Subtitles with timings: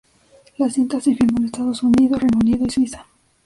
[0.57, 3.05] La cinta se filmó en Estados Unidos, Reino Unido y Suiza.